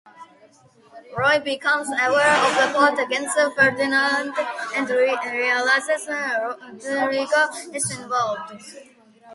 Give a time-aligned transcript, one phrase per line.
[1.15, 4.33] Ruy becomes aware of the plot against Ferdinand
[4.75, 6.07] and realises
[6.83, 8.63] Rodrigo is involved.